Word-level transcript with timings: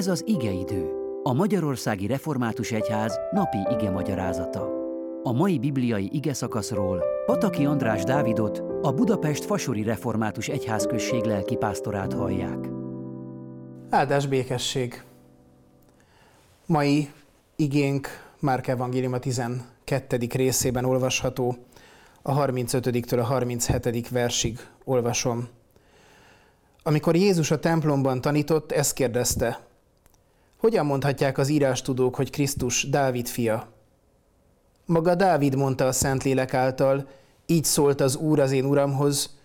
Ez 0.00 0.08
az 0.08 0.22
igeidő, 0.26 0.90
a 1.22 1.32
Magyarországi 1.32 2.06
Református 2.06 2.70
Egyház 2.70 3.18
napi 3.30 3.58
ige 3.70 3.90
magyarázata. 3.90 4.68
A 5.22 5.32
mai 5.32 5.58
bibliai 5.58 6.08
ige 6.12 6.32
szakaszról 6.32 7.02
Pataki 7.26 7.64
András 7.64 8.02
Dávidot, 8.02 8.62
a 8.82 8.92
Budapest 8.92 9.44
Fasori 9.44 9.82
Református 9.82 10.48
Egyházközség 10.48 11.24
lelkipásztorát 11.24 12.12
hallják. 12.12 12.68
Áldás 13.90 14.26
békesség! 14.26 15.04
Mai 16.66 17.10
igénk 17.56 18.08
Márk 18.38 18.66
Evangélium 18.66 19.12
a 19.12 19.18
12. 19.18 20.18
részében 20.32 20.84
olvasható, 20.84 21.56
a 22.22 22.44
35-től 22.44 23.18
a 23.18 23.24
37. 23.24 24.08
versig 24.08 24.58
olvasom. 24.84 25.48
Amikor 26.82 27.16
Jézus 27.16 27.50
a 27.50 27.58
templomban 27.58 28.20
tanított, 28.20 28.72
ezt 28.72 28.92
kérdezte, 28.92 29.68
hogyan 30.60 30.86
mondhatják 30.86 31.38
az 31.38 31.48
írástudók, 31.48 32.14
hogy 32.14 32.30
Krisztus 32.30 32.88
Dávid 32.88 33.26
fia? 33.26 33.68
Maga 34.84 35.14
Dávid 35.14 35.56
mondta 35.56 35.86
a 35.86 35.92
Szentlélek 35.92 36.54
által, 36.54 37.08
így 37.46 37.64
szólt 37.64 38.00
az 38.00 38.16
Úr 38.16 38.40
az 38.40 38.52
én 38.52 38.64
Uramhoz, 38.64 39.38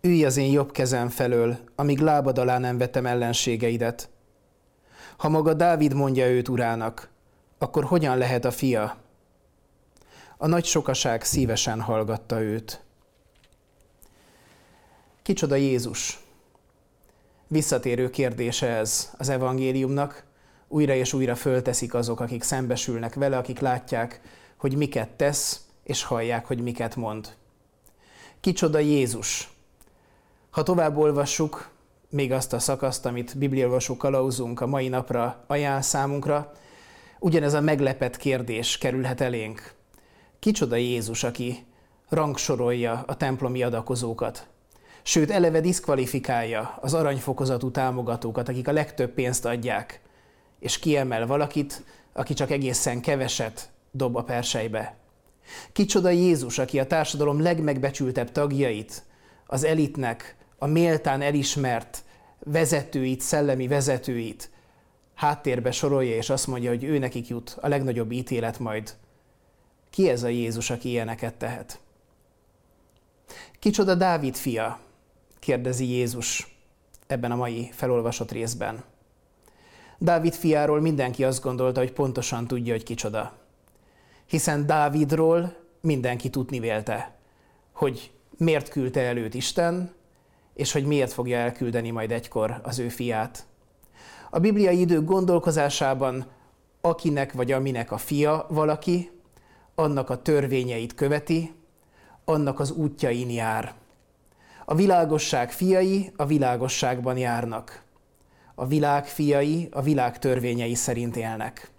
ülj 0.00 0.24
az 0.24 0.36
én 0.36 0.50
jobb 0.52 0.72
kezem 0.72 1.08
felől, 1.08 1.58
amíg 1.74 1.98
lábad 1.98 2.38
alá 2.38 2.58
nem 2.58 2.78
vetem 2.78 3.06
ellenségeidet. 3.06 4.08
Ha 5.16 5.28
maga 5.28 5.54
Dávid 5.54 5.94
mondja 5.94 6.28
őt 6.28 6.48
urának, 6.48 7.08
akkor 7.58 7.84
hogyan 7.84 8.18
lehet 8.18 8.44
a 8.44 8.50
fia? 8.50 8.96
A 10.36 10.46
nagy 10.46 10.64
sokaság 10.64 11.24
szívesen 11.24 11.80
hallgatta 11.80 12.40
őt. 12.40 12.82
Kicsoda 15.22 15.54
Jézus? 15.54 16.20
Visszatérő 17.46 18.10
kérdése 18.10 18.66
ez 18.66 19.10
az 19.18 19.28
evangéliumnak. 19.28 20.28
Újra 20.72 20.94
és 20.94 21.12
újra 21.12 21.34
fölteszik 21.34 21.94
azok, 21.94 22.20
akik 22.20 22.42
szembesülnek 22.42 23.14
vele, 23.14 23.36
akik 23.36 23.58
látják, 23.58 24.20
hogy 24.56 24.76
miket 24.76 25.08
tesz, 25.08 25.60
és 25.82 26.02
hallják, 26.02 26.46
hogy 26.46 26.62
miket 26.62 26.96
mond. 26.96 27.34
Kicsoda 28.40 28.78
Jézus? 28.78 29.50
Ha 30.50 30.62
tovább 30.62 30.96
olvassuk 30.96 31.70
még 32.08 32.32
azt 32.32 32.52
a 32.52 32.58
szakaszt, 32.58 33.06
amit 33.06 33.38
bibliolvasó 33.38 33.96
kalauzunk 33.96 34.60
a 34.60 34.66
mai 34.66 34.88
napra 34.88 35.44
ajánl 35.46 35.80
számunkra, 35.80 36.52
ugyanez 37.18 37.54
a 37.54 37.60
meglepett 37.60 38.16
kérdés 38.16 38.78
kerülhet 38.78 39.20
elénk. 39.20 39.74
Kicsoda 40.38 40.76
Jézus, 40.76 41.24
aki 41.24 41.66
rangsorolja 42.08 43.04
a 43.06 43.16
templomi 43.16 43.62
adakozókat, 43.62 44.46
sőt 45.02 45.30
eleve 45.30 45.60
diszkvalifikálja 45.60 46.78
az 46.80 46.94
aranyfokozatú 46.94 47.70
támogatókat, 47.70 48.48
akik 48.48 48.68
a 48.68 48.72
legtöbb 48.72 49.10
pénzt 49.10 49.44
adják, 49.44 50.00
és 50.60 50.78
kiemel 50.78 51.26
valakit, 51.26 51.82
aki 52.12 52.34
csak 52.34 52.50
egészen 52.50 53.00
keveset 53.00 53.70
dob 53.90 54.16
a 54.16 54.22
persejbe. 54.22 54.96
Kicsoda 55.72 56.10
Jézus, 56.10 56.58
aki 56.58 56.78
a 56.78 56.86
társadalom 56.86 57.42
legmegbecsültebb 57.42 58.32
tagjait, 58.32 59.02
az 59.46 59.64
elitnek, 59.64 60.36
a 60.58 60.66
méltán 60.66 61.22
elismert 61.22 62.04
vezetőit, 62.44 63.20
szellemi 63.20 63.66
vezetőit 63.68 64.50
háttérbe 65.14 65.70
sorolja, 65.70 66.16
és 66.16 66.30
azt 66.30 66.46
mondja, 66.46 66.70
hogy 66.70 66.84
ő 66.84 66.98
nekik 66.98 67.28
jut 67.28 67.58
a 67.60 67.68
legnagyobb 67.68 68.12
ítélet 68.12 68.58
majd. 68.58 68.94
Ki 69.90 70.08
ez 70.08 70.22
a 70.22 70.28
Jézus, 70.28 70.70
aki 70.70 70.88
ilyeneket 70.88 71.34
tehet? 71.34 71.80
Kicsoda 73.58 73.94
Dávid 73.94 74.36
fia? 74.36 74.80
kérdezi 75.38 75.86
Jézus 75.86 76.56
ebben 77.06 77.30
a 77.30 77.36
mai 77.36 77.70
felolvasott 77.72 78.30
részben. 78.32 78.84
Dávid 80.02 80.34
fiáról 80.34 80.80
mindenki 80.80 81.24
azt 81.24 81.42
gondolta, 81.42 81.80
hogy 81.80 81.92
pontosan 81.92 82.46
tudja, 82.46 82.72
hogy 82.72 82.82
kicsoda. 82.82 83.32
Hiszen 84.26 84.66
Dávidról 84.66 85.56
mindenki 85.80 86.30
tudni 86.30 86.58
vélte, 86.60 87.14
hogy 87.72 88.12
miért 88.36 88.68
küldte 88.68 89.00
el 89.00 89.16
Isten, 89.16 89.92
és 90.54 90.72
hogy 90.72 90.84
miért 90.84 91.12
fogja 91.12 91.38
elküldeni 91.38 91.90
majd 91.90 92.10
egykor 92.10 92.60
az 92.62 92.78
ő 92.78 92.88
fiát. 92.88 93.46
A 94.30 94.38
bibliai 94.38 94.80
idők 94.80 95.04
gondolkozásában 95.04 96.26
akinek 96.80 97.32
vagy 97.32 97.52
aminek 97.52 97.92
a 97.92 97.98
fia 97.98 98.46
valaki, 98.48 99.10
annak 99.74 100.10
a 100.10 100.22
törvényeit 100.22 100.94
követi, 100.94 101.54
annak 102.24 102.60
az 102.60 102.70
útjain 102.70 103.30
jár. 103.30 103.74
A 104.64 104.74
világosság 104.74 105.52
fiai 105.52 106.12
a 106.16 106.26
világosságban 106.26 107.16
járnak. 107.16 107.82
A 108.60 108.66
világ 108.66 109.06
fiai 109.06 109.68
a 109.72 109.82
világ 109.82 110.18
törvényei 110.18 110.74
szerint 110.74 111.16
élnek. 111.16 111.70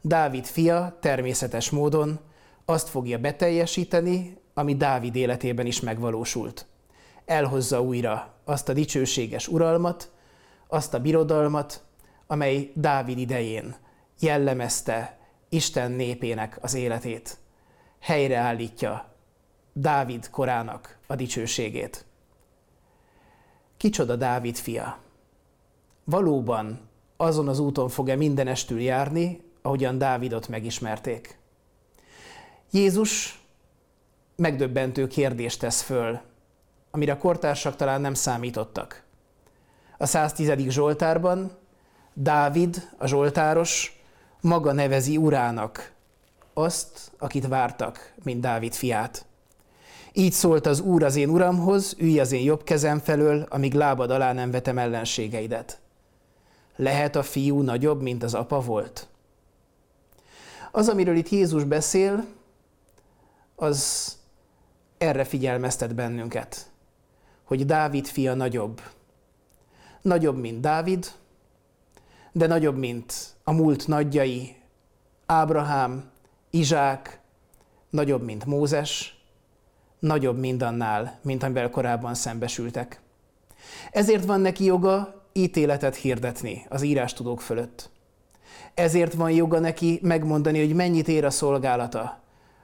Dávid 0.00 0.44
fia 0.44 0.98
természetes 1.00 1.70
módon 1.70 2.20
azt 2.64 2.88
fogja 2.88 3.18
beteljesíteni, 3.18 4.36
ami 4.54 4.76
Dávid 4.76 5.16
életében 5.16 5.66
is 5.66 5.80
megvalósult. 5.80 6.66
Elhozza 7.24 7.82
újra 7.82 8.34
azt 8.44 8.68
a 8.68 8.72
dicsőséges 8.72 9.48
uralmat, 9.48 10.12
azt 10.68 10.94
a 10.94 11.00
birodalmat, 11.00 11.84
amely 12.26 12.72
Dávid 12.74 13.18
idején 13.18 13.76
jellemezte 14.20 15.18
Isten 15.48 15.90
népének 15.90 16.58
az 16.60 16.74
életét. 16.74 17.38
Helyreállítja 18.00 19.14
Dávid 19.72 20.30
korának 20.30 20.98
a 21.06 21.14
dicsőségét. 21.14 22.04
Kicsoda 23.76 24.16
Dávid 24.16 24.56
fia? 24.56 25.01
Valóban 26.04 26.80
azon 27.16 27.48
az 27.48 27.58
úton 27.58 27.88
fog-e 27.88 28.16
mindenestül 28.16 28.80
járni, 28.80 29.40
ahogyan 29.62 29.98
Dávidot 29.98 30.48
megismerték? 30.48 31.38
Jézus 32.70 33.42
megdöbbentő 34.36 35.06
kérdést 35.06 35.60
tesz 35.60 35.82
föl, 35.82 36.20
amire 36.90 37.12
a 37.12 37.18
kortársak 37.18 37.76
talán 37.76 38.00
nem 38.00 38.14
számítottak. 38.14 39.02
A 39.98 40.06
110. 40.06 40.52
Zsoltárban 40.68 41.50
Dávid, 42.14 42.88
a 42.98 43.06
Zsoltáros, 43.06 44.02
maga 44.40 44.72
nevezi 44.72 45.16
urának 45.16 45.92
azt, 46.54 47.12
akit 47.18 47.46
vártak, 47.46 48.14
mint 48.22 48.40
Dávid 48.40 48.72
fiát. 48.72 49.26
Így 50.12 50.32
szólt 50.32 50.66
az 50.66 50.80
Úr 50.80 51.02
az 51.02 51.16
én 51.16 51.28
uramhoz, 51.28 51.94
ülj 51.98 52.20
az 52.20 52.32
én 52.32 52.42
jobb 52.42 52.64
kezem 52.64 52.98
felől, 52.98 53.46
amíg 53.48 53.74
lábad 53.74 54.10
alá 54.10 54.32
nem 54.32 54.50
vetem 54.50 54.78
ellenségeidet. 54.78 55.81
Lehet 56.76 57.16
a 57.16 57.22
fiú 57.22 57.60
nagyobb, 57.60 58.02
mint 58.02 58.22
az 58.22 58.34
apa 58.34 58.60
volt? 58.60 59.06
Az, 60.70 60.88
amiről 60.88 61.16
itt 61.16 61.28
Jézus 61.28 61.64
beszél, 61.64 62.24
az 63.56 64.12
erre 64.98 65.24
figyelmeztet 65.24 65.94
bennünket, 65.94 66.70
hogy 67.44 67.66
Dávid 67.66 68.06
fia 68.06 68.34
nagyobb. 68.34 68.80
Nagyobb, 70.02 70.38
mint 70.38 70.60
Dávid, 70.60 71.06
de 72.32 72.46
nagyobb, 72.46 72.76
mint 72.76 73.14
a 73.44 73.52
múlt 73.52 73.86
nagyjai, 73.86 74.56
Ábrahám, 75.26 76.10
Izsák, 76.50 77.20
nagyobb, 77.90 78.22
mint 78.22 78.44
Mózes, 78.44 79.22
nagyobb 79.98 80.38
mindannál, 80.38 81.18
mint 81.22 81.42
amivel 81.42 81.70
korábban 81.70 82.14
szembesültek. 82.14 83.00
Ezért 83.90 84.24
van 84.24 84.40
neki 84.40 84.64
joga 84.64 85.21
ítéletet 85.32 85.96
hirdetni 85.96 86.66
az 86.68 86.82
írástudók 86.82 87.40
fölött. 87.40 87.90
Ezért 88.74 89.14
van 89.14 89.30
joga 89.30 89.58
neki 89.58 89.98
megmondani, 90.02 90.58
hogy 90.58 90.74
mennyit 90.74 91.08
ér 91.08 91.24
a 91.24 91.30
szolgálata 91.30 92.20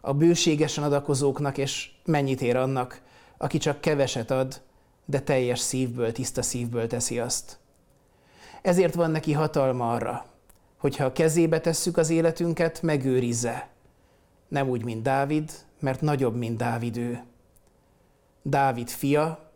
a 0.00 0.14
bőségesen 0.14 0.84
adakozóknak, 0.84 1.58
és 1.58 1.90
mennyit 2.04 2.42
ér 2.42 2.56
annak, 2.56 3.00
aki 3.36 3.58
csak 3.58 3.80
keveset 3.80 4.30
ad, 4.30 4.60
de 5.04 5.20
teljes 5.20 5.58
szívből, 5.58 6.12
tiszta 6.12 6.42
szívből 6.42 6.86
teszi 6.86 7.18
azt. 7.18 7.58
Ezért 8.62 8.94
van 8.94 9.10
neki 9.10 9.32
hatalma 9.32 9.92
arra, 9.92 10.24
hogyha 10.78 11.04
a 11.04 11.12
kezébe 11.12 11.60
tesszük 11.60 11.96
az 11.96 12.10
életünket, 12.10 12.82
megőrizze. 12.82 13.68
Nem 14.48 14.68
úgy, 14.68 14.84
mint 14.84 15.02
Dávid, 15.02 15.50
mert 15.80 16.00
nagyobb, 16.00 16.36
mint 16.36 16.56
Dávid 16.56 16.96
ő. 16.96 17.22
Dávid 18.42 18.88
fia 18.88 19.50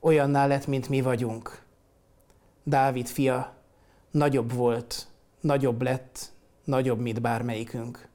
olyanná 0.00 0.46
lett, 0.46 0.66
mint 0.66 0.88
mi 0.88 1.00
vagyunk. 1.00 1.62
Dávid 2.62 3.06
fia 3.06 3.54
nagyobb 4.10 4.52
volt, 4.52 5.06
nagyobb 5.40 5.82
lett, 5.82 6.32
nagyobb, 6.64 7.00
mint 7.00 7.20
bármelyikünk. 7.20 8.08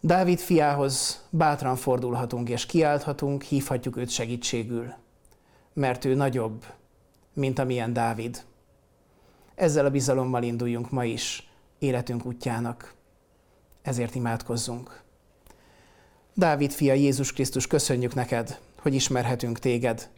Dávid 0.00 0.38
fiához 0.38 1.24
bátran 1.30 1.76
fordulhatunk 1.76 2.48
és 2.48 2.66
kiálthatunk, 2.66 3.42
hívhatjuk 3.42 3.96
őt 3.96 4.10
segítségül, 4.10 4.94
mert 5.72 6.04
ő 6.04 6.14
nagyobb, 6.14 6.64
mint 7.32 7.58
amilyen 7.58 7.92
Dávid. 7.92 8.44
Ezzel 9.54 9.84
a 9.84 9.90
bizalommal 9.90 10.42
induljunk 10.42 10.90
ma 10.90 11.04
is 11.04 11.50
életünk 11.78 12.24
útjának. 12.24 12.94
Ezért 13.82 14.14
imádkozzunk. 14.14 15.02
Dávid 16.34 16.72
fia 16.72 16.94
Jézus 16.94 17.32
Krisztus, 17.32 17.66
köszönjük 17.66 18.14
neked, 18.14 18.58
hogy 18.78 18.94
ismerhetünk 18.94 19.58
téged. 19.58 20.10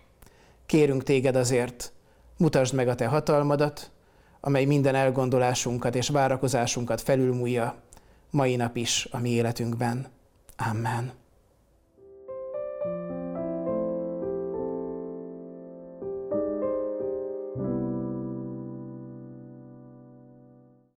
Kérünk 0.67 1.03
téged 1.03 1.37
azért, 1.37 1.93
mutasd 2.39 2.75
meg 2.75 2.89
a 2.89 2.95
te 2.95 3.07
hatalmadat, 3.07 3.91
amely 4.41 4.65
minden 4.65 4.95
elgondolásunkat 4.95 5.95
és 5.95 6.09
várakozásunkat 6.09 7.01
felülmúlja, 7.01 7.75
mai 8.31 8.57
nap 8.57 8.77
is 8.77 9.09
a 9.11 9.19
mi 9.19 9.31
életünkben. 9.31 10.07
Amen. 10.57 11.13